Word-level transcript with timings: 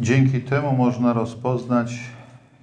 Dzięki 0.00 0.40
temu 0.40 0.72
można 0.72 1.12
rozpoznać 1.12 2.00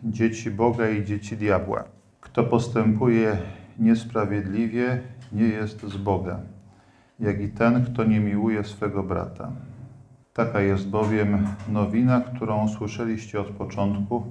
dzieci 0.03 0.51
Boga 0.51 0.89
i 0.89 1.05
dzieci 1.05 1.37
diabła. 1.37 1.83
Kto 2.21 2.43
postępuje 2.43 3.37
niesprawiedliwie, 3.79 5.01
nie 5.31 5.43
jest 5.43 5.83
z 5.83 5.97
Boga, 5.97 6.39
jak 7.19 7.41
i 7.41 7.49
ten, 7.49 7.85
kto 7.85 8.03
nie 8.03 8.19
miłuje 8.19 8.63
swego 8.63 9.03
brata. 9.03 9.51
Taka 10.33 10.61
jest 10.61 10.89
bowiem 10.89 11.47
nowina, 11.69 12.21
którą 12.21 12.69
słyszeliście 12.69 13.39
od 13.39 13.47
początku, 13.47 14.25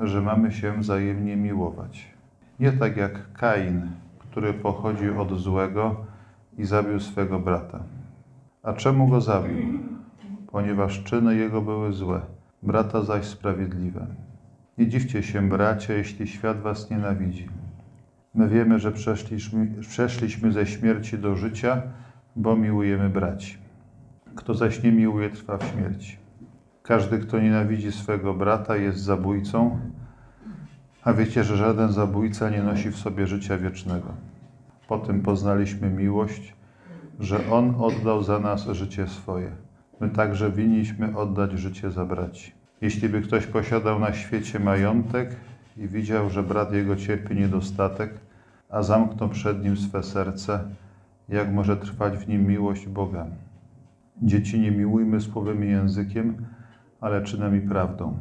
że 0.00 0.20
mamy 0.20 0.52
się 0.52 0.72
wzajemnie 0.72 1.36
miłować. 1.36 2.14
Nie 2.60 2.72
tak 2.72 2.96
jak 2.96 3.32
Kain, 3.32 3.90
który 4.18 4.54
pochodził 4.54 5.20
od 5.20 5.40
złego 5.40 5.96
i 6.58 6.64
zabił 6.64 7.00
swego 7.00 7.38
brata. 7.38 7.80
A 8.62 8.72
czemu 8.72 9.08
go 9.08 9.20
zabił? 9.20 9.78
Ponieważ 10.52 11.02
czyny 11.04 11.36
jego 11.36 11.62
były 11.62 11.92
złe, 11.92 12.20
brata 12.62 13.02
zaś 13.02 13.24
sprawiedliwe. 13.24 14.06
Nie 14.78 14.88
dziwcie 14.88 15.22
się, 15.22 15.48
bracia, 15.48 15.94
jeśli 15.94 16.28
świat 16.28 16.60
was 16.60 16.90
nienawidzi. 16.90 17.48
My 18.34 18.48
wiemy, 18.48 18.78
że 18.78 18.92
przeszliśmy, 18.92 19.66
przeszliśmy 19.80 20.52
ze 20.52 20.66
śmierci 20.66 21.18
do 21.18 21.36
życia, 21.36 21.82
bo 22.36 22.56
miłujemy 22.56 23.10
braci. 23.10 23.58
Kto 24.34 24.54
zaś 24.54 24.82
nie 24.82 24.92
miłuje, 24.92 25.30
trwa 25.30 25.58
w 25.58 25.64
śmierci. 25.64 26.16
Każdy, 26.82 27.18
kto 27.18 27.40
nienawidzi 27.40 27.92
swego 27.92 28.34
brata, 28.34 28.76
jest 28.76 28.98
zabójcą, 28.98 29.78
a 31.04 31.12
wiecie, 31.12 31.44
że 31.44 31.56
żaden 31.56 31.92
zabójca 31.92 32.50
nie 32.50 32.62
nosi 32.62 32.90
w 32.90 32.96
sobie 32.96 33.26
życia 33.26 33.58
wiecznego. 33.58 34.08
Potem 34.88 35.22
poznaliśmy 35.22 35.90
miłość, 35.90 36.54
że 37.20 37.50
On 37.50 37.74
oddał 37.78 38.22
za 38.22 38.38
nas 38.38 38.66
życie 38.66 39.08
swoje. 39.08 39.50
My 40.00 40.10
także 40.10 40.50
winniśmy 40.50 41.16
oddać 41.16 41.52
życie 41.52 41.90
za 41.90 42.04
braci. 42.04 42.61
Jeśli 42.82 43.08
by 43.08 43.20
ktoś 43.20 43.46
posiadał 43.46 44.00
na 44.00 44.12
świecie 44.12 44.58
majątek 44.58 45.36
i 45.76 45.88
widział, 45.88 46.30
że 46.30 46.42
brat 46.42 46.72
jego 46.72 46.96
cierpi 46.96 47.34
niedostatek, 47.34 48.10
a 48.68 48.82
zamknął 48.82 49.28
przed 49.28 49.64
nim 49.64 49.76
swe 49.76 50.02
serce, 50.02 50.60
jak 51.28 51.52
może 51.52 51.76
trwać 51.76 52.18
w 52.18 52.28
nim 52.28 52.46
miłość 52.46 52.86
Boga? 52.86 53.26
Dzieci 54.22 54.60
nie 54.60 54.70
miłujmy 54.70 55.20
słowem 55.20 55.64
i 55.64 55.68
językiem, 55.68 56.36
ale 57.00 57.22
czynem 57.22 57.56
i 57.56 57.68
prawdą. 57.68 58.16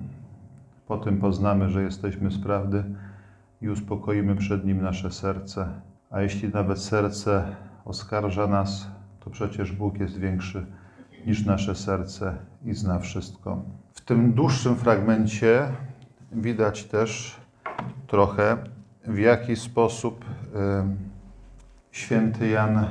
Potem 0.88 1.17
poznamy, 1.17 1.70
że 1.70 1.84
jesteśmy 1.84 2.32
z 2.32 2.38
prawdy 2.38 2.84
i 3.62 3.70
uspokoimy 3.70 4.36
przed 4.36 4.66
nim 4.66 4.82
nasze 4.82 5.12
serce. 5.12 5.67
A 6.09 6.22
jeśli 6.22 6.50
nawet 6.50 6.80
serce 6.80 7.56
oskarża 7.86 8.48
nas, 8.48 8.88
to 9.20 9.30
przecież 9.30 9.72
Bóg 9.72 10.00
jest 10.00 10.17
większy 10.17 10.66
niż 11.26 11.45
nasze 11.45 11.76
serce 11.76 12.51
i 12.66 12.73
zna 12.73 13.00
wszystko. 13.00 13.62
W 13.94 14.02
tym 14.02 14.34
dłuższym 14.34 14.76
fragmencie 14.76 15.67
widać 16.31 16.84
też 16.84 17.36
trochę, 18.08 18.58
w 19.08 19.17
jaki 19.17 19.56
sposób 19.56 20.26
y, 20.26 20.28
święty 21.92 22.50
Jan 22.50 22.86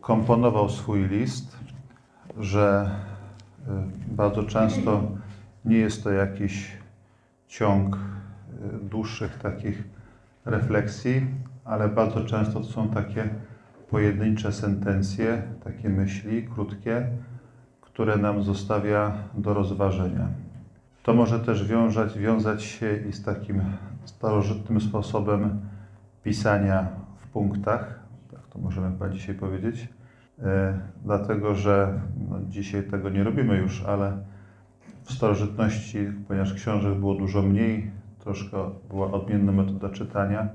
komponował 0.00 0.68
swój 0.68 1.08
list, 1.08 1.56
że 2.38 2.90
y, 4.08 4.14
bardzo 4.14 4.42
często 4.44 5.02
nie 5.64 5.76
jest 5.76 6.04
to 6.04 6.10
jakiś 6.10 6.72
ciąg 7.48 7.96
y, 7.96 7.98
dłuższych 8.88 9.38
takich 9.38 9.84
refleksji, 10.44 11.26
ale 11.64 11.88
bardzo 11.88 12.24
często 12.24 12.60
to 12.60 12.66
są 12.66 12.88
takie 12.88 13.28
pojedyncze 13.90 14.52
sentencje, 14.52 15.42
takie 15.64 15.88
myśli 15.88 16.48
krótkie, 16.48 17.08
które 17.96 18.16
nam 18.16 18.42
zostawia 18.42 19.12
do 19.34 19.54
rozważenia. 19.54 20.28
To 21.02 21.14
może 21.14 21.40
też 21.40 21.66
wiązać, 21.66 22.18
wiązać 22.18 22.62
się 22.62 22.96
i 23.08 23.12
z 23.12 23.24
takim 23.24 23.62
starożytnym 24.04 24.80
sposobem 24.80 25.60
pisania 26.24 26.88
w 27.16 27.28
punktach, 27.28 28.00
tak 28.30 28.40
to 28.46 28.58
możemy 28.58 28.90
chyba 28.90 29.08
dzisiaj 29.08 29.34
powiedzieć, 29.34 29.88
e, 30.42 30.78
dlatego 31.04 31.54
że 31.54 32.00
no, 32.30 32.36
dzisiaj 32.48 32.82
tego 32.82 33.10
nie 33.10 33.24
robimy 33.24 33.56
już, 33.56 33.84
ale 33.84 34.12
w 35.04 35.12
starożytności, 35.12 35.98
ponieważ 36.28 36.54
książek 36.54 36.94
było 36.94 37.14
dużo 37.14 37.42
mniej, 37.42 37.90
troszkę 38.18 38.70
była 38.88 39.12
odmienna 39.12 39.52
metoda 39.52 39.88
czytania, 39.88 40.48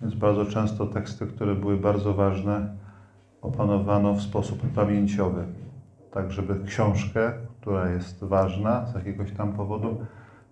więc 0.00 0.14
bardzo 0.14 0.46
często 0.46 0.86
teksty, 0.86 1.26
które 1.26 1.54
były 1.54 1.76
bardzo 1.76 2.14
ważne, 2.14 2.76
opanowano 3.42 4.14
w 4.14 4.22
sposób 4.22 4.58
pamięciowy, 4.74 5.44
tak 6.16 6.32
żeby 6.32 6.64
książkę, 6.66 7.32
która 7.60 7.90
jest 7.90 8.24
ważna 8.24 8.86
z 8.86 8.94
jakiegoś 8.94 9.32
tam 9.32 9.52
powodu, 9.52 10.06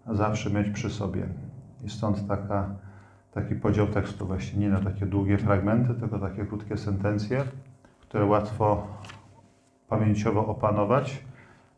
zawsze 0.06 0.50
mieć 0.50 0.70
przy 0.70 0.90
sobie. 0.90 1.26
I 1.84 1.90
stąd 1.90 2.28
taka, 2.28 2.68
taki 3.32 3.54
podział 3.54 3.86
tekstu 3.86 4.26
właśnie 4.26 4.60
nie 4.60 4.68
na 4.68 4.80
takie 4.80 5.06
długie 5.06 5.38
fragmenty, 5.38 5.94
tylko 5.94 6.18
takie 6.18 6.46
krótkie 6.46 6.76
sentencje, 6.76 7.44
które 8.00 8.24
łatwo 8.24 8.86
pamięciowo 9.88 10.46
opanować 10.46 11.24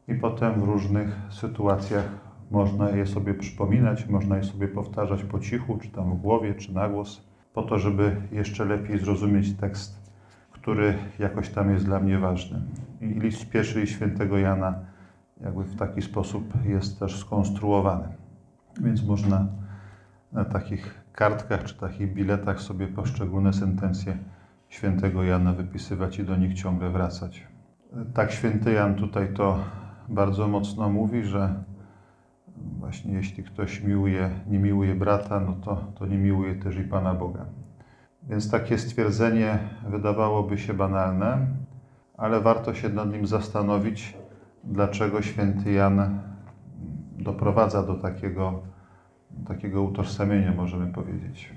i 0.09 0.15
potem 0.15 0.61
w 0.61 0.65
różnych 0.65 1.09
sytuacjach 1.31 2.05
można 2.51 2.91
je 2.91 3.07
sobie 3.07 3.35
przypominać, 3.35 4.09
można 4.09 4.37
je 4.37 4.45
sobie 4.45 4.69
powtarzać 4.69 5.25
po 5.25 5.39
cichu, 5.39 5.79
czy 5.83 5.89
tam 5.89 6.17
w 6.17 6.21
głowie, 6.21 6.55
czy 6.55 6.75
na 6.75 6.89
głos, 6.89 7.21
po 7.55 7.63
to, 7.63 7.79
żeby 7.79 8.17
jeszcze 8.33 8.65
lepiej 8.65 8.99
zrozumieć 8.99 9.57
tekst, 9.57 10.13
który 10.53 10.95
jakoś 11.19 11.49
tam 11.49 11.71
jest 11.71 11.85
dla 11.85 12.01
mnie 12.01 12.19
ważny. 12.19 12.61
I 13.01 13.07
list 13.07 13.51
pierwszy 13.51 13.87
świętego 13.87 14.39
Jana 14.39 14.75
jakby 15.41 15.65
w 15.65 15.77
taki 15.77 16.03
sposób 16.03 16.65
jest 16.65 16.99
też 16.99 17.19
skonstruowany. 17.21 18.09
Więc 18.81 19.07
można 19.07 19.47
na 20.33 20.45
takich 20.45 21.05
kartkach 21.13 21.65
czy 21.65 21.75
takich 21.75 22.15
biletach 22.15 22.61
sobie 22.61 22.89
poszczególne 22.89 23.53
sentencje 23.53 24.19
świętego 24.69 25.23
Jana 25.23 25.53
wypisywać 25.53 26.19
i 26.19 26.25
do 26.25 26.37
nich 26.37 26.55
ciągle 26.55 26.91
wracać. 26.91 27.47
Tak 28.15 28.33
święty 28.33 28.73
Jan 28.73 28.95
tutaj 28.95 29.35
to 29.35 29.59
bardzo 30.09 30.49
mocno 30.49 30.89
mówi, 30.89 31.25
że 31.25 31.55
właśnie 32.57 33.13
jeśli 33.13 33.45
ktoś 33.45 33.83
miłuje, 33.83 34.31
nie 34.47 34.59
miłuje 34.59 34.95
brata, 34.95 35.41
no 35.41 35.53
to, 35.53 35.77
to 35.99 36.07
nie 36.07 36.19
miłuje 36.19 36.55
też 36.55 36.77
i 36.77 36.83
Pana 36.85 37.15
Boga. 37.15 37.45
Więc 38.23 38.51
takie 38.51 38.79
stwierdzenie 38.79 39.59
wydawałoby 39.89 40.59
się 40.59 40.75
banalne, 40.75 41.47
ale 42.17 42.41
warto 42.41 42.75
się 42.75 42.89
nad 42.89 43.13
nim 43.13 43.27
zastanowić, 43.27 44.17
dlaczego 44.65 45.23
święty 45.23 45.73
Jan 45.73 46.21
doprowadza 47.19 47.83
do 47.83 47.95
takiego, 47.95 48.63
takiego 49.49 49.83
utożsamienia, 49.83 50.55
możemy 50.55 50.93
powiedzieć. 50.93 51.55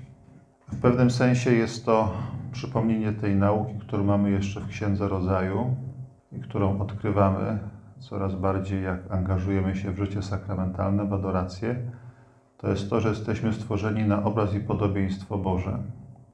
W 0.72 0.80
pewnym 0.80 1.10
sensie 1.10 1.52
jest 1.52 1.86
to 1.86 2.12
przypomnienie 2.52 3.12
tej 3.12 3.36
nauki, 3.36 3.78
którą 3.78 4.04
mamy 4.04 4.30
jeszcze 4.30 4.60
w 4.60 4.68
Księdze 4.68 5.08
Rodzaju 5.08 5.76
i 6.32 6.40
którą 6.40 6.80
odkrywamy 6.80 7.58
coraz 7.98 8.34
bardziej, 8.34 8.84
jak 8.84 9.12
angażujemy 9.12 9.74
się 9.74 9.90
w 9.90 9.98
życie 9.98 10.22
sakramentalne, 10.22 11.04
w 11.04 11.12
adorację, 11.12 11.76
to 12.56 12.70
jest 12.70 12.90
to, 12.90 13.00
że 13.00 13.08
jesteśmy 13.08 13.52
stworzeni 13.52 14.04
na 14.04 14.24
obraz 14.24 14.54
i 14.54 14.60
podobieństwo 14.60 15.38
Boże. 15.38 15.78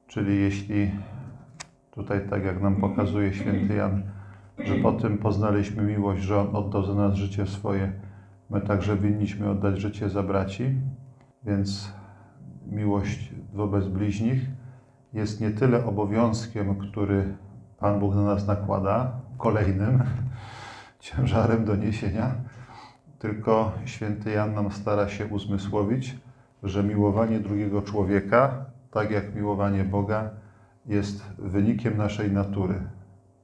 Czyli 0.07 0.39
jeśli 0.39 0.91
tutaj, 1.91 2.29
tak 2.29 2.45
jak 2.45 2.61
nam 2.61 2.75
pokazuje 2.75 3.33
święty 3.33 3.75
Jan, 3.75 4.03
że 4.59 4.75
po 4.75 4.91
tym 4.91 5.17
poznaliśmy 5.17 5.83
miłość, 5.83 6.23
że 6.23 6.39
On 6.39 6.55
oddał 6.55 6.85
za 6.85 6.93
nas 6.93 7.15
życie 7.15 7.45
swoje, 7.45 7.91
my 8.49 8.61
także 8.61 8.97
winniśmy 8.97 9.49
oddać 9.49 9.79
życie 9.79 10.09
za 10.09 10.23
braci, 10.23 10.75
więc 11.43 11.91
miłość 12.71 13.31
wobec 13.53 13.87
bliźnich 13.87 14.41
jest 15.13 15.41
nie 15.41 15.51
tyle 15.51 15.85
obowiązkiem, 15.85 16.75
który 16.75 17.37
Pan 17.79 17.99
Bóg 17.99 18.15
na 18.15 18.23
nas 18.23 18.47
nakłada, 18.47 19.11
kolejnym, 19.37 20.03
ciężarem 20.99 21.65
do 21.65 21.75
niesienia, 21.75 22.35
tylko 23.19 23.71
święty 23.85 24.31
Jan 24.31 24.53
nam 24.53 24.71
stara 24.71 25.09
się 25.09 25.25
uzmysłowić, 25.25 26.17
że 26.63 26.83
miłowanie 26.83 27.39
drugiego 27.39 27.81
człowieka, 27.81 28.65
tak 28.91 29.11
jak 29.11 29.35
miłowanie 29.35 29.83
Boga, 29.83 30.29
jest 30.85 31.23
wynikiem 31.37 31.97
naszej 31.97 32.31
natury. 32.31 32.96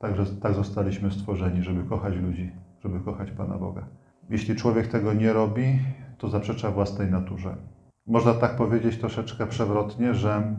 Także 0.03 0.25
tak 0.25 0.53
zostaliśmy 0.53 1.11
stworzeni, 1.11 1.63
żeby 1.63 1.83
kochać 1.83 2.15
ludzi, 2.15 2.51
żeby 2.83 2.99
kochać 2.99 3.31
Pana 3.31 3.57
Boga. 3.57 3.85
Jeśli 4.29 4.55
człowiek 4.55 4.87
tego 4.87 5.13
nie 5.13 5.33
robi, 5.33 5.79
to 6.17 6.29
zaprzecza 6.29 6.71
własnej 6.71 7.11
naturze. 7.11 7.55
Można 8.07 8.33
tak 8.33 8.55
powiedzieć 8.55 8.97
troszeczkę 8.97 9.47
przewrotnie, 9.47 10.13
że 10.13 10.55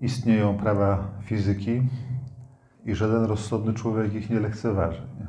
istnieją 0.00 0.56
prawa 0.56 1.08
fizyki 1.22 1.82
i 2.84 2.94
żaden 2.94 3.24
rozsądny 3.24 3.74
człowiek 3.74 4.14
ich 4.14 4.30
nie 4.30 4.40
lekceważy. 4.40 5.02
Nie? 5.20 5.26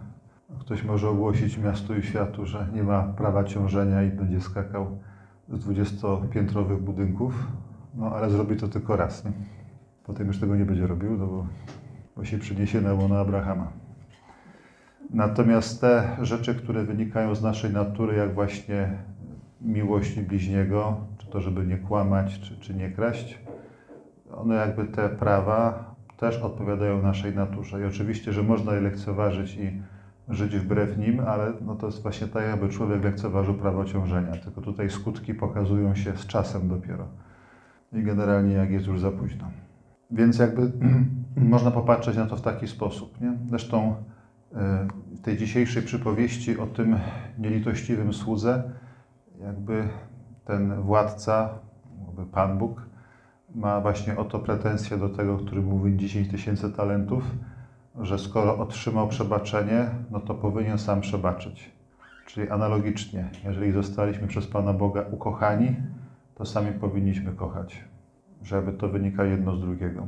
Ktoś 0.60 0.84
może 0.84 1.10
ogłosić 1.10 1.58
miastu 1.58 1.96
i 1.96 2.04
światu, 2.04 2.46
że 2.46 2.68
nie 2.74 2.84
ma 2.84 3.04
prawa 3.04 3.44
ciążenia 3.44 4.04
i 4.04 4.10
będzie 4.10 4.42
skakał 4.42 4.98
z 5.50 5.60
dwudziestopiętrowych 5.60 6.82
budynków, 6.82 7.48
no 7.96 8.12
ale 8.16 8.30
zrobi 8.30 8.58
to 8.58 8.68
tylko 8.68 8.96
raz. 8.96 9.26
Nie? 9.26 9.32
Potem 10.04 10.28
już 10.28 10.40
tego 10.40 10.56
nie 10.56 10.66
będzie 10.66 10.88
robił, 10.88 11.18
no 11.18 11.28
bo, 11.28 11.46
bo 12.18 12.26
się 12.26 12.38
przyniesie 12.38 12.82
na 12.82 12.94
łono 12.94 13.20
Abrahama. 13.20 13.72
Natomiast 15.10 15.82
te 15.82 16.18
rzeczy, 16.22 16.56
które 16.56 16.84
wynikają 16.84 17.36
z 17.36 17.44
naszej 17.44 17.74
natury, 17.74 18.18
jak 18.18 18.34
właśnie 18.34 18.98
miłość 19.62 20.20
bliźniego, 20.20 20.98
czy 21.18 21.28
to, 21.28 21.42
żeby 21.42 21.66
nie 21.66 21.78
kłamać, 21.78 22.40
czy, 22.40 22.60
czy 22.60 22.74
nie 22.74 22.90
kraść, 22.90 23.38
one 24.32 24.56
jakby 24.56 24.86
te 24.86 25.10
prawa 25.10 25.94
też 26.18 26.38
odpowiadają 26.38 27.02
naszej 27.02 27.36
naturze. 27.36 27.82
I 27.82 27.86
oczywiście, 27.86 28.34
że 28.34 28.44
można 28.44 28.74
je 28.74 28.82
lekceważyć 28.82 29.56
i 29.56 29.82
żyć 30.30 30.58
wbrew 30.58 30.98
nim, 30.98 31.20
ale 31.20 31.54
no 31.66 31.76
to 31.76 31.86
jest 31.86 32.02
właśnie 32.02 32.28
tak, 32.28 32.44
jakby 32.44 32.70
człowiek 32.70 33.04
lekceważył 33.04 33.54
prawo 33.54 33.86
ciążenia. 33.86 34.32
Tylko 34.32 34.62
tutaj 34.62 34.90
skutki 34.90 35.34
pokazują 35.34 35.96
się 35.96 36.18
z 36.18 36.28
czasem 36.28 36.70
dopiero. 36.70 37.08
I 37.94 38.04
generalnie 38.04 38.54
jak 38.54 38.72
jest 38.72 38.88
już 38.88 39.00
za 39.00 39.12
późno. 39.12 39.52
Więc 40.12 40.40
jakby 40.40 40.62
można 41.36 41.72
popatrzeć 41.72 42.18
na 42.18 42.26
to 42.26 42.36
w 42.36 42.42
taki 42.42 42.68
sposób. 42.68 43.22
Nie? 43.22 43.34
Zresztą 43.50 43.96
e, 44.56 44.88
w 45.12 45.22
tej 45.22 45.38
dzisiejszej 45.38 45.84
przypowieści 45.84 46.60
o 46.60 46.68
tym 46.68 47.00
nielitościwym 47.40 48.14
słudze, 48.14 48.64
jakby 49.42 49.88
ten 50.46 50.82
władca, 50.82 51.50
jakby 52.06 52.26
Pan 52.26 52.58
Bóg, 52.58 52.82
ma 53.56 53.82
właśnie 53.82 54.18
oto 54.18 54.40
pretensję 54.40 54.98
do 54.98 55.10
tego, 55.10 55.38
który 55.38 55.62
mówi 55.62 55.98
10 55.98 56.28
tysięcy 56.28 56.72
talentów, 56.72 57.24
że 58.02 58.20
skoro 58.20 58.58
otrzymał 58.58 59.08
przebaczenie, 59.08 59.90
no 60.12 60.20
to 60.20 60.36
powinien 60.36 60.78
sam 60.78 61.02
przebaczyć. 61.02 61.72
Czyli 62.26 62.50
analogicznie, 62.50 63.30
jeżeli 63.46 63.72
zostaliśmy 63.72 64.28
przez 64.28 64.48
Pana 64.48 64.74
Boga 64.74 65.06
ukochani, 65.12 65.76
to 66.36 66.46
sami 66.46 66.72
powinniśmy 66.72 67.32
kochać, 67.32 67.84
żeby 68.44 68.74
to 68.74 68.90
wynika 68.90 69.24
jedno 69.24 69.56
z 69.56 69.62
drugiego. 69.62 70.08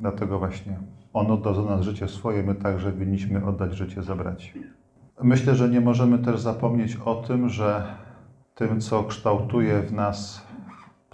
Dlatego 0.00 0.38
właśnie 0.38 0.78
On 1.12 1.30
oddał 1.30 1.54
za 1.54 1.62
nas 1.62 1.80
życie 1.80 2.08
swoje, 2.08 2.42
my 2.42 2.54
także 2.54 2.92
winniśmy 2.92 3.44
oddać 3.44 3.74
życie 3.74 4.02
za 4.02 4.14
braci. 4.16 4.52
Myślę, 5.22 5.54
że 5.54 5.68
nie 5.68 5.80
możemy 5.80 6.18
też 6.18 6.40
zapomnieć 6.40 6.96
o 6.96 7.14
tym, 7.14 7.48
że 7.48 7.82
tym, 8.54 8.80
co 8.80 9.04
kształtuje 9.04 9.82
w 9.82 9.92
nas 9.92 10.46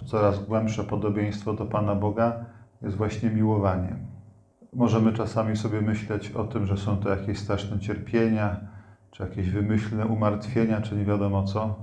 coraz 0.05 0.45
głębsze 0.45 0.83
podobieństwo 0.83 1.53
do 1.53 1.65
Pana 1.65 1.95
Boga, 1.95 2.45
jest 2.81 2.97
właśnie 2.97 3.29
miłowanie. 3.29 3.95
Możemy 4.73 5.13
czasami 5.13 5.57
sobie 5.57 5.81
myśleć 5.81 6.31
o 6.31 6.43
tym, 6.43 6.65
że 6.65 6.77
są 6.77 6.97
to 6.97 7.09
jakieś 7.09 7.39
straszne 7.39 7.79
cierpienia, 7.79 8.57
czy 9.11 9.23
jakieś 9.23 9.49
wymyślne 9.49 10.05
umartwienia, 10.05 10.81
czy 10.81 10.95
nie 10.95 11.05
wiadomo 11.05 11.43
co. 11.43 11.75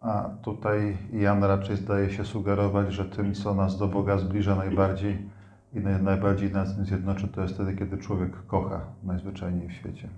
A 0.00 0.30
tutaj 0.42 0.96
Jan 1.12 1.44
raczej 1.44 1.76
zdaje 1.76 2.10
się 2.10 2.24
sugerować, 2.24 2.92
że 2.92 3.04
tym, 3.04 3.34
co 3.34 3.54
nas 3.54 3.78
do 3.78 3.88
Boga 3.88 4.18
zbliża 4.18 4.56
najbardziej 4.56 5.18
i 5.74 5.80
najbardziej 5.80 6.52
nas 6.52 6.76
zjednoczy, 6.86 7.28
to 7.28 7.42
jest 7.42 7.54
wtedy, 7.54 7.76
kiedy 7.76 7.98
człowiek 7.98 8.46
kocha 8.46 8.80
najzwyczajniej 9.02 9.68
w 9.68 9.72
świecie. 9.72 10.08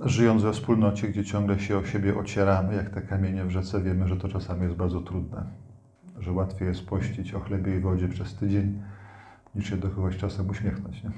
Żyjąc 0.00 0.42
we 0.42 0.52
wspólnocie, 0.52 1.08
gdzie 1.08 1.24
ciągle 1.24 1.58
się 1.58 1.78
o 1.78 1.84
siebie 1.84 2.18
ocieramy, 2.18 2.74
jak 2.74 2.90
te 2.90 3.02
kamienie 3.02 3.44
w 3.44 3.50
rzece, 3.50 3.80
wiemy, 3.80 4.08
że 4.08 4.16
to 4.16 4.28
czasami 4.28 4.62
jest 4.62 4.76
bardzo 4.76 5.00
trudne. 5.00 5.44
Że 6.18 6.32
łatwiej 6.32 6.68
jest 6.68 6.86
pościć 6.86 7.34
o 7.34 7.40
chlebie 7.40 7.76
i 7.76 7.80
wodzie 7.80 8.08
przez 8.08 8.34
tydzień, 8.34 8.82
niż 9.54 9.70
się 9.70 9.76
do 9.76 9.88
kogoś 9.88 10.16
czasem 10.16 10.50
uśmiechnąć. 10.50 11.04
Nie? 11.04 11.10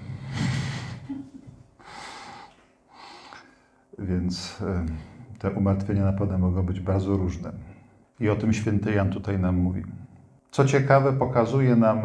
Więc 3.98 4.62
te 5.38 5.50
umartwienia 5.50 6.04
naprawdę 6.04 6.38
mogą 6.38 6.62
być 6.62 6.81
bardzo 6.81 7.16
różne. 7.16 7.52
I 8.20 8.28
o 8.28 8.37
tym 8.37 8.52
święty 8.52 8.92
Jan 8.92 9.10
tutaj 9.10 9.38
nam 9.38 9.56
mówi. 9.56 9.82
Co 10.50 10.64
ciekawe, 10.64 11.12
pokazuje 11.12 11.76
nam 11.76 11.98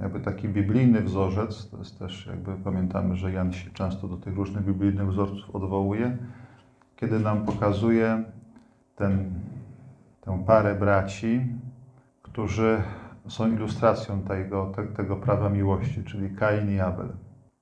jakby 0.00 0.20
taki 0.20 0.48
biblijny 0.48 1.00
wzorzec, 1.00 1.70
to 1.70 1.78
jest 1.78 1.98
też 1.98 2.26
jakby 2.26 2.52
pamiętamy, 2.64 3.16
że 3.16 3.32
Jan 3.32 3.52
się 3.52 3.70
często 3.70 4.08
do 4.08 4.16
tych 4.16 4.36
różnych 4.36 4.64
biblijnych 4.64 5.08
wzorców 5.08 5.56
odwołuje, 5.56 6.16
kiedy 6.96 7.18
nam 7.18 7.44
pokazuje 7.44 8.24
ten, 8.96 9.30
tę 10.20 10.44
parę 10.46 10.74
braci, 10.74 11.40
którzy 12.22 12.82
są 13.28 13.52
ilustracją 13.52 14.22
tego, 14.22 14.72
tego 14.96 15.16
prawa 15.16 15.48
miłości, 15.48 16.04
czyli 16.04 16.36
Kain 16.36 16.70
i 16.70 16.80
Abel. 16.80 17.08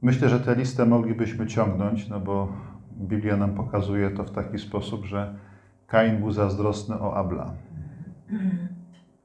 Myślę, 0.03 0.29
że 0.29 0.41
tę 0.41 0.55
listę 0.55 0.87
moglibyśmy 0.87 1.47
ciągnąć, 1.47 2.09
no 2.09 2.21
bo 2.21 2.53
Biblia 2.97 3.37
nam 3.37 3.55
pokazuje 3.55 4.11
to 4.11 4.25
w 4.25 4.31
taki 4.31 4.59
sposób, 4.59 5.05
że 5.05 5.35
Kain 5.87 6.19
był 6.19 6.33
zazdrosny 6.33 7.01
o 7.01 7.17
Abla. 7.17 7.55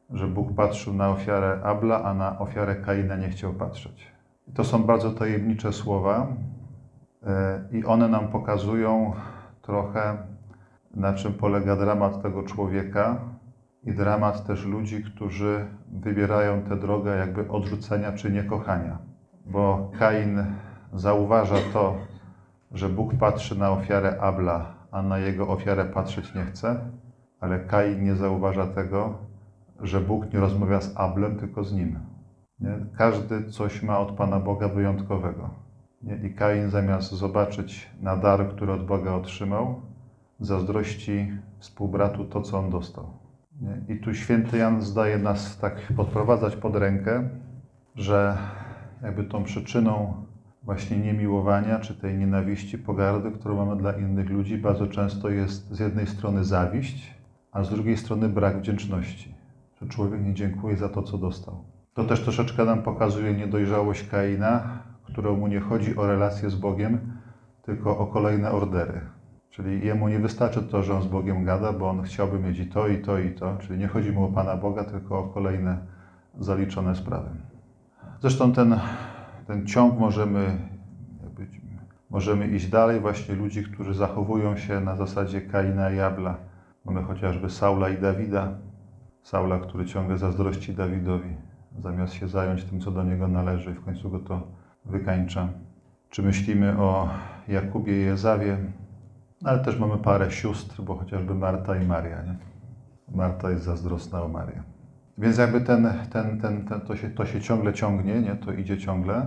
Że 0.10 0.28
Bóg 0.28 0.54
patrzył 0.56 0.94
na 0.94 1.10
ofiarę 1.10 1.60
Abla, 1.64 2.04
a 2.04 2.14
na 2.14 2.40
ofiarę 2.40 2.76
Kaina 2.76 3.16
nie 3.16 3.30
chciał 3.30 3.54
patrzeć. 3.54 4.12
To 4.54 4.64
są 4.64 4.84
bardzo 4.84 5.12
tajemnicze 5.12 5.74
słowa 5.74 6.28
e, 7.24 7.62
i 7.72 7.86
one 7.86 8.08
nam 8.08 8.28
pokazują 8.28 9.14
trochę, 9.62 10.18
na 10.96 11.14
czym 11.14 11.34
polega 11.34 11.76
dramat 11.76 12.22
tego 12.22 12.44
człowieka, 12.44 13.18
i 13.88 13.94
dramat 13.94 14.46
też 14.46 14.66
ludzi, 14.66 15.04
którzy 15.04 15.66
wybierają 15.92 16.62
tę 16.62 16.78
drogę 16.78 17.18
jakby 17.18 17.50
odrzucenia 17.50 18.12
czy 18.12 18.32
niekochania. 18.32 18.98
Bo 19.46 19.92
Kain 20.00 20.46
zauważa 20.94 21.56
to, 21.74 21.96
że 22.72 22.90
Bóg 22.90 23.16
patrzy 23.20 23.60
na 23.60 23.72
ofiarę 23.72 24.22
Abla, 24.22 24.66
a 24.92 25.02
na 25.02 25.18
jego 25.18 25.48
ofiarę 25.48 25.86
patrzeć 25.86 26.36
nie 26.36 26.46
chce, 26.46 26.80
ale 27.40 27.60
Kain 27.60 28.04
nie 28.04 28.16
zauważa 28.16 28.68
tego, 28.68 29.14
że 29.82 30.02
Bóg 30.02 30.34
nie 30.34 30.40
rozmawia 30.40 30.82
z 30.82 30.98
Ablem, 30.98 31.38
tylko 31.38 31.64
z 31.64 31.74
nim. 31.74 32.00
Nie? 32.60 32.76
Każdy 32.98 33.50
coś 33.50 33.84
ma 33.84 34.00
od 34.00 34.12
Pana 34.12 34.40
Boga 34.40 34.68
wyjątkowego. 34.68 35.50
Nie? 36.04 36.16
I 36.16 36.34
Kain 36.34 36.70
zamiast 36.70 37.12
zobaczyć 37.12 37.90
na 38.02 38.18
dar, 38.18 38.50
który 38.50 38.72
od 38.72 38.86
Boga 38.86 39.14
otrzymał, 39.14 39.82
zazdrości 40.40 41.32
współbratu 41.60 42.26
to, 42.26 42.42
co 42.42 42.60
on 42.60 42.70
dostał. 42.70 43.06
Nie? 43.62 43.96
I 43.96 44.00
tu 44.00 44.14
święty 44.14 44.58
Jan 44.58 44.82
zdaje 44.82 45.18
nas 45.18 45.58
tak 45.58 45.94
podprowadzać 45.96 46.56
pod 46.56 46.76
rękę, 46.76 47.30
że 47.96 48.38
jakby 49.04 49.24
tą 49.24 49.44
przyczyną 49.44 50.14
właśnie 50.64 50.98
niemiłowania, 50.98 51.80
czy 51.80 51.96
tej 51.96 52.18
nienawiści, 52.18 52.78
pogardy, 52.78 53.32
którą 53.32 53.66
mamy 53.66 53.82
dla 53.82 53.92
innych 53.92 54.30
ludzi, 54.30 54.58
bardzo 54.58 54.88
często 54.88 55.30
jest 55.30 55.72
z 55.72 55.80
jednej 55.80 56.08
strony 56.08 56.44
zawiść, 56.44 57.14
a 57.52 57.64
z 57.64 57.70
drugiej 57.70 57.98
strony 57.98 58.30
brak 58.30 58.58
wdzięczności, 58.58 59.37
że 59.82 59.88
człowiek 59.88 60.26
nie 60.26 60.34
dziękuje 60.34 60.78
za 60.78 60.90
to, 60.90 61.04
co 61.04 61.18
dostał. 61.18 61.64
To 61.94 62.04
też 62.04 62.24
troszeczkę 62.24 62.66
nam 62.66 62.84
pokazuje 62.84 63.34
niedojrzałość 63.34 64.10
Kaina, 64.10 64.80
któremu 65.04 65.48
nie 65.48 65.60
chodzi 65.60 65.98
o 65.98 66.08
relacje 66.08 66.50
z 66.50 66.56
Bogiem, 66.56 67.14
tylko 67.62 67.98
o 67.98 68.08
kolejne 68.08 68.52
ordery. 68.52 69.02
Czyli 69.50 69.86
jemu 69.86 70.08
nie 70.08 70.20
wystarczy 70.20 70.64
to, 70.64 70.84
że 70.84 70.96
on 70.96 71.02
z 71.02 71.08
Bogiem 71.08 71.46
gada, 71.46 71.74
bo 71.74 71.90
on 71.90 72.02
chciałby 72.04 72.40
mieć 72.40 72.60
i 72.60 72.68
to, 72.68 72.88
i 72.88 73.02
to, 73.02 73.20
i 73.20 73.32
to. 73.32 73.58
Czyli 73.58 73.80
nie 73.80 73.88
chodzi 73.88 74.12
mu 74.12 74.26
o 74.26 74.28
Pana 74.28 74.56
Boga, 74.56 74.84
tylko 74.84 75.20
o 75.20 75.24
kolejne 75.24 75.78
zaliczone 76.40 76.96
sprawy. 76.96 77.30
Zresztą 78.22 78.54
ten, 78.54 78.80
ten 79.48 79.68
ciąg 79.68 80.00
możemy, 80.00 80.58
jakby, 81.24 81.48
możemy 82.10 82.48
iść 82.48 82.68
dalej. 82.68 83.00
Właśnie 83.00 83.36
ludzi, 83.36 83.64
którzy 83.64 83.94
zachowują 83.94 84.58
się 84.58 84.80
na 84.80 84.96
zasadzie 84.96 85.42
Kaina 85.42 85.92
i 85.92 86.00
Abla. 86.00 86.38
Mamy 86.86 87.04
chociażby 87.04 87.50
Saula 87.50 87.90
i 87.90 87.98
Dawida. 87.98 88.67
Saula, 89.28 89.60
który 89.60 89.86
ciągle 89.86 90.18
zazdrości 90.18 90.74
Dawidowi, 90.74 91.30
zamiast 91.80 92.14
się 92.14 92.28
zająć 92.28 92.64
tym, 92.64 92.80
co 92.82 92.92
do 92.92 93.04
niego 93.04 93.28
należy, 93.28 93.72
i 93.72 93.74
w 93.74 93.86
końcu 93.86 94.10
go 94.10 94.20
to 94.20 94.48
wykańcza. 94.86 95.48
Czy 96.10 96.24
myślimy 96.24 96.78
o 96.78 97.10
Jakubie 97.48 98.02
i 98.02 98.06
Jezawie, 98.06 98.58
ale 99.44 99.60
też 99.60 99.80
mamy 99.80 99.98
parę 99.98 100.32
sióstr, 100.32 100.82
bo 100.82 100.96
chociażby 100.96 101.36
Marta 101.36 101.76
i 101.76 101.86
Maria. 101.86 102.24
Nie? 102.24 102.36
Marta 103.16 103.52
jest 103.52 103.64
zazdrosna 103.64 104.24
o 104.24 104.28
Marię. 104.28 104.64
Więc 105.18 105.38
jakby 105.38 105.62
ten, 105.62 105.94
ten, 106.12 106.42
ten, 106.42 106.66
ten, 106.66 106.82
to, 106.82 106.96
się, 106.96 107.10
to 107.10 107.26
się 107.26 107.42
ciągle 107.42 107.74
ciągnie, 107.74 108.22
nie? 108.22 108.36
to 108.36 108.54
idzie 108.54 108.78
ciągle. 108.78 109.26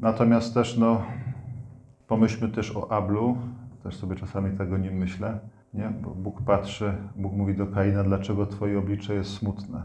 Natomiast 0.00 0.54
też 0.54 0.78
no, 0.78 1.02
pomyślmy 2.06 2.48
też 2.48 2.76
o 2.76 2.92
Ablu, 2.92 3.36
też 3.82 3.96
sobie 3.96 4.16
czasami 4.16 4.58
tego 4.58 4.78
nie 4.78 4.90
myślę, 4.90 5.38
nie? 5.74 5.92
bo 6.02 6.10
Bóg 6.10 6.42
patrzy, 6.42 6.94
Bóg 7.16 7.32
mówi 7.32 7.56
do 7.56 7.66
Kaina, 7.66 8.04
dlaczego 8.04 8.46
twoje 8.46 8.78
oblicze 8.78 9.14
jest 9.14 9.30
smutne. 9.30 9.82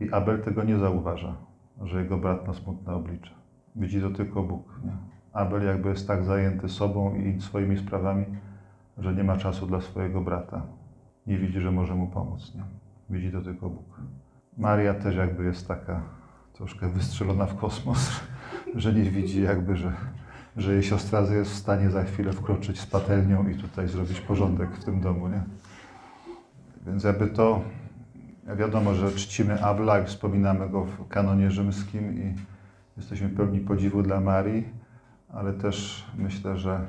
I 0.00 0.10
Abel 0.10 0.42
tego 0.42 0.64
nie 0.64 0.78
zauważa, 0.78 1.34
że 1.82 2.02
jego 2.02 2.18
brat 2.18 2.46
ma 2.46 2.54
smutne 2.54 2.94
oblicze. 2.94 3.30
Widzi 3.76 4.00
to 4.00 4.10
tylko 4.10 4.42
Bóg. 4.42 4.80
Nie? 4.84 4.92
Abel 5.32 5.66
jakby 5.66 5.88
jest 5.88 6.06
tak 6.06 6.24
zajęty 6.24 6.68
sobą 6.68 7.14
i 7.14 7.40
swoimi 7.40 7.78
sprawami, 7.78 8.26
że 8.98 9.14
nie 9.14 9.24
ma 9.24 9.36
czasu 9.36 9.66
dla 9.66 9.80
swojego 9.80 10.20
brata. 10.20 10.62
Nie 11.26 11.38
widzi, 11.38 11.60
że 11.60 11.72
może 11.72 11.94
mu 11.94 12.06
pomóc. 12.06 12.54
Nie? 12.54 12.62
Widzi 13.10 13.32
to 13.32 13.42
tylko 13.42 13.70
Bóg. 13.70 14.00
Maria 14.58 14.94
też 14.94 15.16
jakby 15.16 15.44
jest 15.44 15.68
taka 15.68 16.02
troszkę 16.52 16.88
wystrzelona 16.88 17.46
w 17.46 17.56
kosmos, 17.56 18.20
że 18.74 18.92
nie 18.92 19.02
widzi 19.02 19.42
jakby, 19.42 19.76
że, 19.76 19.92
że 20.56 20.72
jej 20.72 20.82
siostra 20.82 21.20
jest 21.20 21.50
w 21.50 21.56
stanie 21.56 21.90
za 21.90 22.04
chwilę 22.04 22.32
wkroczyć 22.32 22.80
z 22.80 22.86
patelnią 22.86 23.48
i 23.48 23.54
tutaj 23.54 23.88
zrobić 23.88 24.20
porządek 24.20 24.70
w 24.76 24.84
tym 24.84 25.00
domu, 25.00 25.28
nie? 25.28 25.42
Więc 26.86 27.04
jakby 27.04 27.26
to, 27.26 27.62
wiadomo, 28.56 28.94
że 28.94 29.10
czcimy 29.12 29.64
Abla 29.64 30.00
i 30.00 30.06
wspominamy 30.06 30.68
go 30.68 30.84
w 30.84 31.08
kanonie 31.08 31.50
rzymskim 31.50 32.22
i 32.22 32.34
jesteśmy 32.96 33.28
pełni 33.28 33.60
podziwu 33.60 34.02
dla 34.02 34.20
Marii, 34.20 34.64
ale 35.28 35.52
też 35.52 36.06
myślę, 36.18 36.56
że 36.56 36.80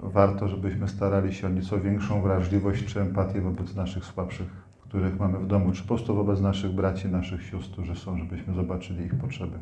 warto, 0.00 0.48
żebyśmy 0.48 0.88
starali 0.88 1.34
się 1.34 1.46
o 1.46 1.50
nieco 1.50 1.80
większą 1.80 2.22
wrażliwość 2.22 2.84
czy 2.84 3.00
empatię 3.00 3.40
wobec 3.40 3.74
naszych 3.74 4.04
słabszych, 4.04 4.48
których 4.80 5.18
mamy 5.18 5.38
w 5.38 5.46
domu, 5.46 5.72
czy 5.72 5.82
po 5.82 5.88
prostu 5.88 6.14
wobec 6.14 6.40
naszych 6.40 6.72
braci, 6.72 7.08
naszych 7.08 7.42
sióstr, 7.42 7.72
którzy 7.72 7.96
są, 7.96 8.18
żebyśmy 8.18 8.54
zobaczyli 8.54 9.04
ich 9.04 9.14
potrzeby, 9.14 9.58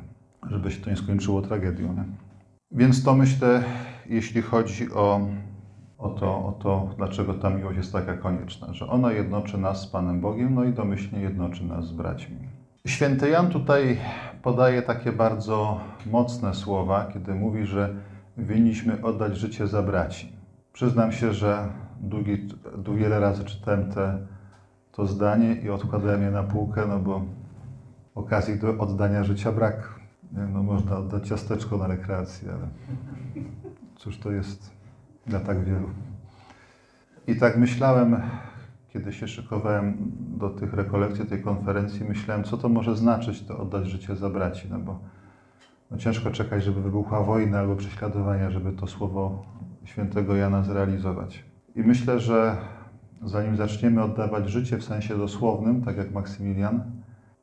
żeby 0.51 0.71
się 0.71 0.81
to 0.81 0.91
nie 0.91 0.97
skończyło 0.97 1.43
tragedią. 1.43 1.93
Nie? 1.93 2.05
Więc 2.73 3.05
to 3.05 3.15
myślę, 3.15 3.63
jeśli 4.07 4.43
chodzi 4.43 4.93
o, 4.93 5.21
o, 5.99 6.09
to, 6.09 6.47
o 6.47 6.53
to, 6.53 6.91
dlaczego 6.97 7.35
ta 7.35 7.51
miłość 7.51 7.77
jest 7.77 7.93
taka 7.93 8.15
konieczna, 8.15 8.73
że 8.73 8.89
ona 8.89 9.13
jednoczy 9.13 9.59
nas 9.59 9.83
z 9.83 9.87
Panem 9.87 10.21
Bogiem, 10.21 10.55
no 10.55 10.65
i 10.65 10.73
domyślnie 10.73 11.21
jednoczy 11.21 11.65
nas 11.65 11.87
z 11.87 11.93
braćmi. 11.93 12.37
Święty 12.87 13.29
Jan 13.29 13.49
tutaj 13.49 13.99
podaje 14.43 14.83
takie 14.83 15.13
bardzo 15.13 15.81
mocne 16.07 16.55
słowa, 16.55 17.09
kiedy 17.13 17.35
mówi, 17.35 17.67
że 17.67 17.95
winniśmy 18.39 19.03
oddać 19.03 19.37
życie 19.37 19.67
za 19.67 19.83
braci. 19.83 20.33
Przyznam 20.73 21.13
się, 21.13 21.33
że 21.33 21.69
długi, 22.01 22.49
wiele 22.97 23.21
razy 23.21 23.45
czytałem 23.45 23.93
te, 23.93 24.19
to 24.93 25.07
zdanie 25.07 25.55
i 25.55 25.71
odkładałem 25.71 26.23
je 26.23 26.31
na 26.31 26.43
półkę, 26.43 26.87
no 26.89 26.99
bo 26.99 27.23
okazji 28.15 28.59
do 28.59 28.79
oddania 28.79 29.25
życia 29.25 29.53
brak. 29.53 30.00
No, 30.33 30.63
można 30.63 30.97
oddać 30.97 31.29
ciasteczko 31.29 31.77
na 31.77 31.87
rekreację, 31.87 32.53
ale 32.53 32.69
cóż 33.97 34.19
to 34.19 34.31
jest 34.31 34.71
dla 35.27 35.41
tak 35.41 35.65
wielu. 35.65 35.89
I 37.27 37.37
tak 37.37 37.59
myślałem, 37.59 38.17
kiedy 38.89 39.13
się 39.13 39.29
szykowałem 39.29 39.97
do 40.39 40.51
tych 40.51 40.73
rekolekcji, 40.73 41.27
tej 41.27 41.43
konferencji, 41.43 42.05
myślałem, 42.05 42.45
co 42.45 42.57
to 42.57 42.69
może 42.69 42.97
znaczyć, 42.97 43.43
to 43.43 43.59
oddać 43.59 43.87
życie 43.87 44.17
za 44.17 44.31
braci, 44.31 44.69
no 44.71 44.79
bo 44.79 45.01
no 45.91 45.99
ciężko 45.99 46.31
czekać, 46.31 46.65
żeby 46.65 46.83
wybuchła 46.83 47.23
wojna 47.23 47.59
albo 47.59 47.77
prześladowania, 47.77 48.51
żeby 48.51 48.73
to 48.73 48.87
słowo 48.87 49.45
świętego 49.85 50.37
Jana 50.37 50.63
zrealizować. 50.63 51.45
I 51.77 51.81
myślę, 51.81 52.21
że 52.21 52.57
zanim 53.23 53.57
zaczniemy 53.57 54.03
oddawać 54.03 54.49
życie 54.49 54.79
w 54.79 54.85
sensie 54.85 55.19
dosłownym, 55.19 55.83
tak 55.83 55.97
jak 55.97 56.13
Maksymilian, 56.13 56.83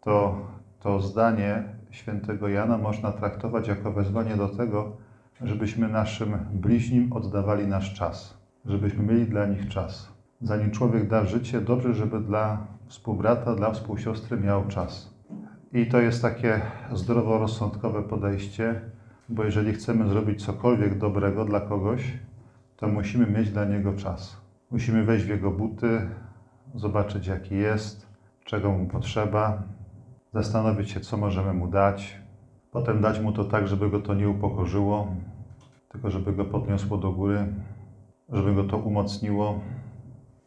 to 0.02 0.42
to 0.80 1.00
zdanie 1.00 1.77
świętego 1.92 2.48
Jana 2.48 2.78
można 2.78 3.12
traktować 3.12 3.68
jako 3.68 3.92
wezwanie 3.92 4.36
do 4.36 4.50
tego, 4.50 4.98
żebyśmy 5.42 5.88
naszym 5.88 6.38
bliźnim 6.54 7.14
oddawali 7.14 7.68
nasz 7.68 7.94
czas, 7.94 8.38
żebyśmy 8.66 9.04
mieli 9.04 9.26
dla 9.26 9.46
nich 9.46 9.68
czas. 9.68 10.12
Zanim 10.42 10.72
człowiek 10.72 11.08
da 11.08 11.26
życie, 11.26 11.62
dobrze, 11.62 11.94
żeby 11.94 12.20
dla 12.20 12.68
współbrata, 12.88 13.56
dla 13.56 13.72
współsiostry 13.72 14.38
miał 14.38 14.68
czas. 14.68 15.14
I 15.74 15.86
to 15.86 16.02
jest 16.02 16.22
takie 16.22 16.62
zdroworozsądkowe 16.94 18.04
podejście, 18.04 18.82
bo 19.30 19.44
jeżeli 19.44 19.74
chcemy 19.74 20.10
zrobić 20.10 20.46
cokolwiek 20.46 20.98
dobrego 20.98 21.46
dla 21.46 21.60
kogoś, 21.60 22.14
to 22.78 22.88
musimy 22.88 23.28
mieć 23.28 23.50
dla 23.50 23.66
niego 23.66 23.94
czas. 23.94 24.42
Musimy 24.72 25.04
wejść 25.04 25.26
w 25.26 25.30
jego 25.30 25.52
buty, 25.52 26.10
zobaczyć 26.76 27.28
jaki 27.28 27.56
jest, 27.56 28.08
czego 28.46 28.72
mu 28.72 28.86
potrzeba, 28.86 29.64
zastanowić 30.38 30.92
się, 30.92 31.00
co 31.00 31.18
możemy 31.18 31.54
mu 31.54 31.68
dać. 31.68 32.18
Potem 32.72 33.02
dać 33.02 33.20
mu 33.20 33.32
to 33.32 33.44
tak, 33.44 33.68
żeby 33.68 33.90
go 33.90 34.00
to 34.00 34.14
nie 34.14 34.30
upokorzyło, 34.30 35.08
tylko 35.90 36.12
żeby 36.12 36.34
go 36.34 36.46
podniosło 36.46 36.98
do 36.98 37.12
góry, 37.12 37.48
żeby 38.30 38.54
go 38.54 38.64
to 38.64 38.78
umocniło 38.78 39.60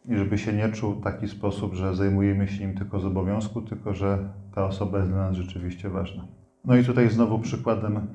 i 0.05 0.15
żeby 0.15 0.37
się 0.37 0.53
nie 0.53 0.69
czuł 0.69 0.93
w 0.93 1.03
taki 1.03 1.27
sposób, 1.27 1.73
że 1.73 1.95
zajmujemy 1.95 2.47
się 2.47 2.67
nim 2.67 2.77
tylko 2.77 2.99
z 2.99 3.05
obowiązku, 3.05 3.61
tylko 3.61 3.93
że 3.93 4.29
ta 4.55 4.65
osoba 4.65 4.97
jest 4.97 5.11
dla 5.11 5.27
nas 5.27 5.35
rzeczywiście 5.35 5.89
ważna. 5.89 6.27
No 6.65 6.75
i 6.75 6.83
tutaj 6.83 7.09
znowu 7.09 7.39
przykładem 7.39 8.07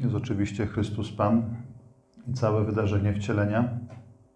jest 0.00 0.14
oczywiście 0.14 0.66
Chrystus 0.66 1.12
Pan 1.12 1.42
i 2.28 2.32
całe 2.32 2.64
wydarzenie 2.64 3.12
wcielenia, 3.12 3.68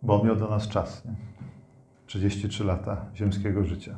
bo 0.03 0.25
miał 0.25 0.37
dla 0.37 0.49
nas 0.49 0.69
czas. 0.69 1.05
Nie? 1.05 1.13
33 2.07 2.65
lata 2.65 3.07
ziemskiego 3.15 3.65
życia 3.65 3.97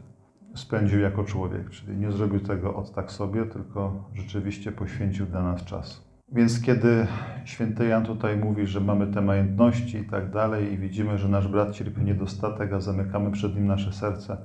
spędził 0.55 1.01
jako 1.01 1.25
człowiek, 1.25 1.71
czyli 1.71 1.97
nie 1.97 2.13
zrobił 2.13 2.41
tego 2.41 2.75
od 2.75 2.95
tak 2.95 3.13
sobie, 3.13 3.47
tylko 3.47 4.05
rzeczywiście 4.15 4.73
poświęcił 4.73 5.27
dla 5.27 5.43
nas 5.43 5.65
czas. 5.65 6.09
Więc 6.33 6.63
kiedy 6.63 7.07
święty 7.45 7.87
Jan 7.87 8.05
tutaj 8.05 8.37
mówi, 8.37 8.67
że 8.67 8.81
mamy 8.81 9.07
te 9.07 9.21
majątności 9.21 9.99
i 9.99 10.05
tak 10.05 10.31
dalej 10.31 10.73
i 10.73 10.79
widzimy, 10.79 11.19
że 11.19 11.29
nasz 11.29 11.49
brat 11.49 11.73
cierpi 11.73 12.01
niedostatek, 12.03 12.73
a 12.73 12.81
zamykamy 12.81 13.31
przed 13.31 13.55
nim 13.55 13.67
nasze 13.67 13.93
serce, 13.93 14.37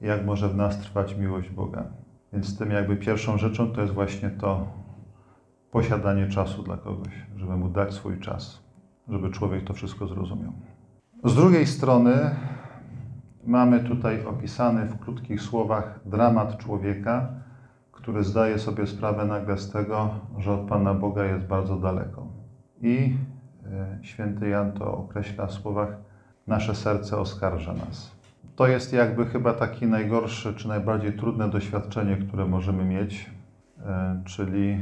jak 0.00 0.26
może 0.26 0.48
w 0.48 0.56
nas 0.56 0.80
trwać 0.80 1.16
miłość 1.16 1.50
Boga? 1.50 1.84
Więc 2.32 2.58
tym 2.58 2.70
jakby 2.70 2.96
pierwszą 2.96 3.38
rzeczą 3.38 3.70
to 3.70 3.80
jest 3.80 3.94
właśnie 3.94 4.30
to 4.30 4.66
posiadanie 5.70 6.28
czasu 6.28 6.62
dla 6.62 6.76
kogoś, 6.76 7.26
żeby 7.36 7.56
mu 7.56 7.68
dać 7.68 7.94
swój 7.94 8.20
czas, 8.20 8.62
żeby 9.08 9.30
człowiek 9.30 9.64
to 9.64 9.72
wszystko 9.72 10.06
zrozumiał. 10.06 10.52
Z 11.24 11.34
drugiej 11.34 11.66
strony 11.66 12.30
mamy 13.46 13.80
tutaj 13.80 14.26
opisany 14.26 14.86
w 14.86 14.98
krótkich 14.98 15.42
słowach 15.42 16.00
dramat 16.06 16.58
człowieka, 16.58 17.28
który 17.92 18.24
zdaje 18.24 18.58
sobie 18.58 18.86
sprawę 18.86 19.24
nagle 19.24 19.58
z 19.58 19.70
tego, 19.70 20.10
że 20.38 20.52
od 20.52 20.60
Pana 20.60 20.94
Boga 20.94 21.24
jest 21.24 21.46
bardzo 21.46 21.76
daleko. 21.76 22.26
I 22.82 23.16
e, 23.66 23.98
święty 24.02 24.48
Jan 24.48 24.72
to 24.72 24.96
określa 24.96 25.46
w 25.46 25.52
słowach: 25.52 25.96
Nasze 26.46 26.74
serce 26.74 27.18
oskarża 27.18 27.72
nas. 27.72 28.16
To 28.56 28.66
jest 28.66 28.92
jakby 28.92 29.26
chyba 29.26 29.52
taki 29.52 29.86
najgorszy 29.86 30.54
czy 30.54 30.68
najbardziej 30.68 31.12
trudne 31.12 31.48
doświadczenie, 31.48 32.16
które 32.16 32.46
możemy 32.46 32.84
mieć, 32.84 33.30
e, 33.86 34.22
czyli 34.24 34.78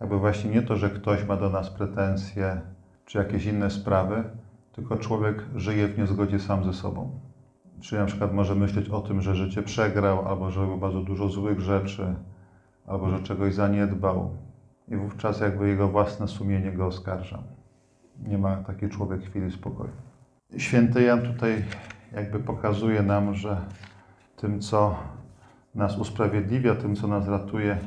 jakby 0.00 0.18
właśnie 0.18 0.50
nie 0.50 0.62
to, 0.62 0.76
że 0.76 0.90
ktoś 0.90 1.24
ma 1.24 1.36
do 1.36 1.50
nas 1.50 1.70
pretensje 1.70 2.60
czy 3.06 3.18
jakieś 3.18 3.46
inne 3.46 3.70
sprawy, 3.70 4.24
tylko 4.72 4.96
człowiek 4.96 5.44
żyje 5.56 5.88
w 5.88 5.98
niezgodzie 5.98 6.38
sam 6.38 6.64
ze 6.64 6.72
sobą. 6.72 7.23
Czyli 7.84 8.00
na 8.00 8.06
przykład 8.06 8.32
może 8.32 8.54
myśleć 8.54 8.88
o 8.88 9.00
tym, 9.00 9.22
że 9.22 9.34
życie 9.34 9.62
przegrał, 9.62 10.28
albo 10.28 10.50
że 10.50 10.60
robił 10.60 10.76
bardzo 10.76 11.00
dużo 11.00 11.28
złych 11.28 11.60
rzeczy, 11.60 12.14
albo 12.86 13.10
że 13.10 13.20
czegoś 13.22 13.54
zaniedbał. 13.54 14.30
I 14.88 14.96
wówczas 14.96 15.40
jakby 15.40 15.68
jego 15.68 15.88
własne 15.88 16.28
sumienie 16.28 16.72
go 16.72 16.86
oskarża. 16.86 17.42
Nie 18.26 18.38
ma 18.38 18.56
taki 18.56 18.88
człowiek 18.88 19.22
chwili 19.22 19.50
spokoju. 19.50 19.90
Święty 20.56 21.02
Jan 21.02 21.22
tutaj 21.22 21.64
jakby 22.12 22.40
pokazuje 22.40 23.02
nam, 23.02 23.34
że 23.34 23.56
tym, 24.36 24.60
co 24.60 24.96
nas 25.74 25.98
usprawiedliwia, 25.98 26.74
tym, 26.74 26.96
co 26.96 27.08
nas 27.08 27.28
ratuje, 27.28 27.78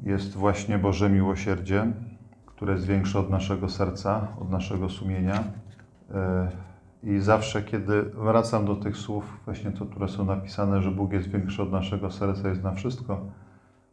jest 0.00 0.36
właśnie 0.36 0.78
Boże 0.78 1.10
miłosierdzie, 1.10 1.86
które 2.46 2.72
jest 2.72 2.86
większe 2.86 3.18
od 3.18 3.30
naszego 3.30 3.68
serca, 3.68 4.28
od 4.40 4.50
naszego 4.50 4.88
sumienia. 4.88 5.44
I 7.04 7.18
zawsze, 7.18 7.62
kiedy 7.62 8.02
wracam 8.02 8.66
do 8.66 8.76
tych 8.76 8.96
słów, 8.96 9.40
właśnie 9.44 9.70
to, 9.70 9.86
które 9.86 10.08
są 10.08 10.24
napisane, 10.24 10.82
że 10.82 10.90
Bóg 10.90 11.12
jest 11.12 11.28
większy 11.28 11.62
od 11.62 11.72
naszego 11.72 12.10
serca, 12.10 12.48
jest 12.48 12.62
na 12.62 12.72
wszystko, 12.72 13.20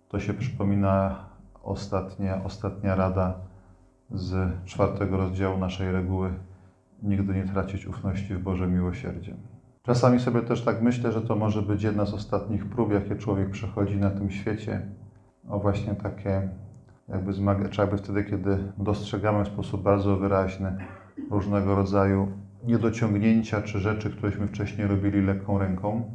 to 0.09 0.19
się 0.19 0.33
przypomina 0.33 1.15
ostatnia, 1.63 2.43
ostatnia 2.43 2.95
rada 2.95 3.33
z 4.11 4.51
czwartego 4.65 5.17
rozdziału 5.17 5.57
naszej 5.57 5.91
reguły 5.91 6.33
nigdy 7.03 7.33
nie 7.33 7.43
tracić 7.43 7.87
ufności 7.87 8.35
w 8.35 8.43
Boże 8.43 8.67
miłosierdzie. 8.67 9.35
Czasami 9.83 10.19
sobie 10.19 10.41
też 10.41 10.61
tak 10.63 10.81
myślę, 10.81 11.11
że 11.11 11.21
to 11.21 11.35
może 11.35 11.61
być 11.61 11.83
jedna 11.83 12.05
z 12.05 12.13
ostatnich 12.13 12.65
prób, 12.65 12.91
jakie 12.91 13.15
człowiek 13.15 13.49
przechodzi 13.49 13.97
na 13.97 14.09
tym 14.09 14.31
świecie. 14.31 14.81
O 15.49 15.59
właśnie 15.59 15.95
takie 15.95 16.49
jakby 17.09 17.33
zmaga, 17.33 17.69
czy 17.69 17.81
jakby 17.81 17.97
wtedy, 17.97 18.23
kiedy 18.23 18.57
dostrzegamy 18.77 19.43
w 19.43 19.47
sposób 19.47 19.83
bardzo 19.83 20.17
wyraźny 20.17 20.77
różnego 21.31 21.75
rodzaju 21.75 22.31
niedociągnięcia 22.63 23.61
czy 23.61 23.79
rzeczy, 23.79 24.09
któreśmy 24.09 24.47
wcześniej 24.47 24.87
robili 24.87 25.21
lekką 25.21 25.59
ręką. 25.59 26.11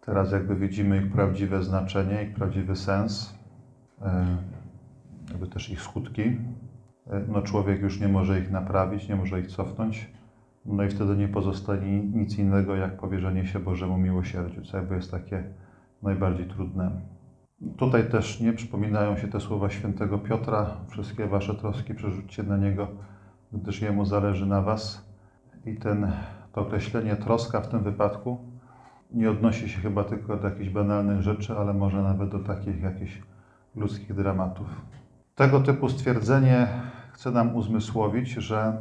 Teraz 0.00 0.32
jakby 0.32 0.56
widzimy 0.56 0.96
ich 0.98 1.12
prawdziwe 1.12 1.62
znaczenie, 1.62 2.22
ich 2.22 2.34
prawdziwy 2.34 2.76
sens, 2.76 3.38
e, 4.02 4.36
jakby 5.30 5.46
też 5.46 5.70
ich 5.70 5.82
skutki. 5.82 6.22
E, 6.22 6.36
no 7.28 7.42
człowiek 7.42 7.82
już 7.82 8.00
nie 8.00 8.08
może 8.08 8.40
ich 8.40 8.50
naprawić, 8.50 9.08
nie 9.08 9.16
może 9.16 9.40
ich 9.40 9.46
cofnąć. 9.46 10.08
No 10.66 10.84
i 10.84 10.88
wtedy 10.88 11.16
nie 11.16 11.28
pozostanie 11.28 12.00
nic 12.00 12.38
innego, 12.38 12.76
jak 12.76 12.96
powierzenie 12.96 13.46
się 13.46 13.60
Bożemu 13.60 13.98
miłosierdziu, 13.98 14.62
co 14.62 14.76
jakby 14.76 14.94
jest 14.94 15.10
takie 15.10 15.44
najbardziej 16.02 16.46
trudne. 16.46 16.90
Tutaj 17.76 18.10
też 18.10 18.40
nie 18.40 18.52
przypominają 18.52 19.16
się 19.16 19.28
te 19.28 19.40
słowa 19.40 19.70
świętego 19.70 20.18
Piotra. 20.18 20.66
Wszystkie 20.88 21.26
wasze 21.26 21.54
troski 21.54 21.94
przerzućcie 21.94 22.42
na 22.42 22.56
Niego, 22.56 22.88
gdyż 23.52 23.82
Jemu 23.82 24.04
zależy 24.04 24.46
na 24.46 24.62
was. 24.62 25.13
I 25.66 25.76
ten, 25.76 26.12
to 26.52 26.60
określenie 26.60 27.16
troska 27.16 27.60
w 27.60 27.68
tym 27.68 27.82
wypadku 27.82 28.38
nie 29.12 29.30
odnosi 29.30 29.68
się 29.68 29.80
chyba 29.80 30.04
tylko 30.04 30.36
do 30.36 30.48
jakichś 30.48 30.68
banalnych 30.68 31.22
rzeczy, 31.22 31.56
ale 31.58 31.74
może 31.74 32.02
nawet 32.02 32.30
do 32.30 32.38
takich 32.38 32.82
jakichś 32.82 33.22
ludzkich 33.76 34.14
dramatów. 34.14 34.66
Tego 35.34 35.60
typu 35.60 35.88
stwierdzenie 35.88 36.68
chce 37.12 37.30
nam 37.30 37.56
uzmysłowić, 37.56 38.28
że 38.28 38.76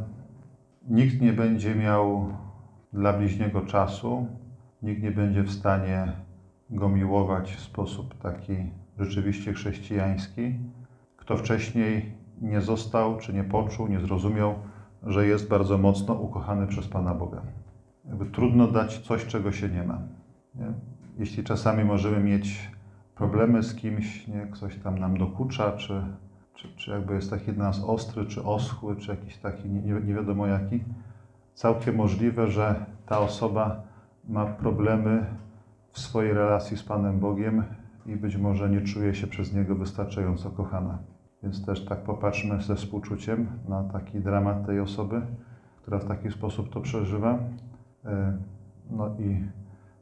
nikt 0.90 1.22
nie 1.22 1.34
będzie 1.34 1.76
miał 1.76 2.28
dla 2.94 3.14
bliźniego 3.14 3.62
czasu, 3.62 4.28
nikt 4.82 5.04
nie 5.04 5.12
będzie 5.12 5.44
w 5.44 5.52
stanie 5.52 6.12
go 6.70 6.90
miłować 6.90 7.56
w 7.56 7.60
sposób 7.60 8.22
taki 8.22 8.56
rzeczywiście 9.00 9.54
chrześcijański, 9.54 10.60
kto 11.18 11.38
wcześniej 11.38 12.14
nie 12.42 12.62
został, 12.62 13.18
czy 13.18 13.34
nie 13.34 13.44
poczuł, 13.44 13.88
nie 13.88 14.00
zrozumiał, 14.00 14.56
że 15.08 15.28
jest 15.28 15.50
bardzo 15.50 15.78
mocno 15.78 16.14
ukochany 16.14 16.68
przez 16.68 16.88
Pana 16.88 17.14
Boga. 17.14 17.42
Jakby 18.06 18.26
trudno 18.26 18.68
dać 18.68 19.00
coś, 19.00 19.26
czego 19.26 19.52
się 19.52 19.70
nie 19.70 19.84
ma. 19.84 20.00
Nie? 20.56 20.74
Jeśli 21.18 21.44
czasami 21.44 21.84
możemy 21.84 22.20
mieć 22.20 22.72
problemy 23.16 23.64
z 23.64 23.76
kimś, 23.76 24.28
nie? 24.28 24.48
ktoś 24.52 24.78
tam 24.78 25.00
nam 25.00 25.18
dokucza, 25.18 25.72
czy, 25.72 26.04
czy, 26.54 26.76
czy 26.76 26.92
jakby 26.92 27.14
jest 27.14 27.30
taki 27.30 27.54
dla 27.54 27.64
nas 27.64 27.84
ostry, 27.84 28.26
czy 28.26 28.44
oschły, 28.44 28.96
czy 28.96 29.12
jakiś 29.12 29.38
taki 29.38 29.70
nie, 29.70 29.94
nie 29.94 30.14
wiadomo 30.14 30.48
jaki, 30.48 30.84
całkiem 31.54 31.96
możliwe, 31.96 32.48
że 32.48 32.86
ta 33.06 33.20
osoba 33.20 33.84
ma 34.30 34.46
problemy 34.46 35.26
w 35.92 36.00
swojej 36.00 36.34
relacji 36.34 36.78
z 36.78 36.84
Panem 36.84 37.20
Bogiem 37.20 37.64
i 38.06 38.16
być 38.16 38.38
może 38.38 38.70
nie 38.70 38.82
czuje 38.82 39.16
się 39.16 39.28
przez 39.28 39.54
Niego 39.54 39.76
wystarczająco 39.76 40.52
kochana. 40.52 40.98
Więc 41.44 41.66
też 41.66 41.86
tak 41.86 42.00
popatrzmy 42.00 42.62
ze 42.62 42.76
współczuciem 42.76 43.48
na 43.68 43.84
taki 43.84 44.20
dramat 44.20 44.66
tej 44.66 44.80
osoby, 44.80 45.22
która 45.82 46.00
w 46.00 46.06
taki 46.06 46.32
sposób 46.32 46.70
to 46.74 46.82
przeżywa. 46.82 47.40
E, 48.06 48.38
No 48.92 49.08
i 49.20 49.44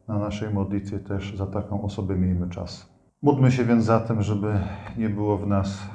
na 0.07 0.19
naszej 0.19 0.53
modlitwie 0.53 0.99
też 0.99 1.35
za 1.37 1.47
taką 1.47 1.81
osobę 1.81 2.15
miejmy 2.15 2.49
czas. 2.49 2.89
Módlmy 3.21 3.51
się 3.51 3.65
więc 3.65 3.83
za 3.85 3.99
tym, 3.99 4.21
żeby 4.21 4.53
nie 4.97 5.09
było 5.09 5.37
w 5.37 5.47
nas 5.47 5.89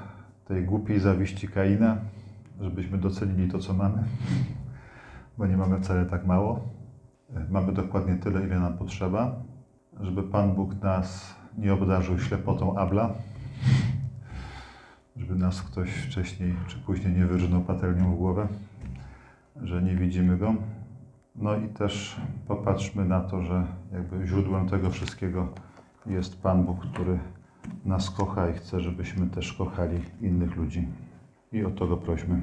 tej 0.44 0.64
głupiej 0.64 1.00
zawiści 1.00 1.48
Kaina, 1.48 1.96
żebyśmy 2.60 2.98
docenili 2.98 3.50
to, 3.50 3.58
co 3.58 3.72
mamy, 3.74 4.04
bo 5.38 5.46
nie 5.46 5.56
mamy 5.56 5.80
wcale 5.80 6.06
tak 6.06 6.26
mało. 6.26 6.60
E, 7.34 7.46
Mamy 7.50 7.72
dokładnie 7.72 8.14
tyle, 8.16 8.46
ile 8.46 8.60
nam 8.60 8.78
potrzeba, 8.78 9.34
żeby 10.00 10.22
Pan 10.22 10.54
Bóg 10.54 10.82
nas 10.82 11.34
nie 11.58 11.74
obdarzył 11.74 12.18
ślepotą 12.18 12.76
Abla, 12.78 13.10
żeby 15.16 15.34
nas 15.34 15.62
ktoś 15.62 15.90
wcześniej 15.90 16.54
czy 16.66 16.78
później 16.78 17.14
nie 17.14 17.26
wyrżnął 17.26 17.60
patelnią 17.60 18.14
w 18.14 18.18
głowę, 18.18 18.48
że 19.62 19.82
nie 19.82 19.96
widzimy 19.96 20.36
Go. 20.36 20.54
No 21.36 21.56
i 21.56 21.68
też 21.68 22.16
popatrzmy 22.48 23.04
na 23.04 23.20
to, 23.20 23.42
że 23.42 23.66
jakby 23.92 24.26
źródłem 24.26 24.68
tego 24.68 24.90
wszystkiego 24.90 25.48
jest 26.06 26.42
Pan 26.42 26.64
Bóg, 26.64 26.86
który 26.92 27.18
nas 27.84 28.10
kocha 28.10 28.50
i 28.50 28.52
chce, 28.52 28.80
żebyśmy 28.80 29.26
też 29.26 29.52
kochali 29.52 30.00
innych 30.20 30.56
ludzi. 30.56 30.88
I 31.52 31.64
o 31.64 31.70
to 31.70 31.86
Go 31.86 31.96
prośmy. 31.96 32.40